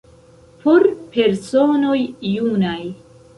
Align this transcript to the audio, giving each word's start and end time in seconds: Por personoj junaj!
Por 0.63 0.87
personoj 1.17 1.99
junaj! 2.31 2.81